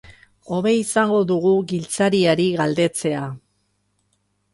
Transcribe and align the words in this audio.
Hobe 0.55 0.71
izango 0.77 1.19
dugu 1.31 1.51
giltzariari 1.73 2.47
galdetzea. 2.61 3.21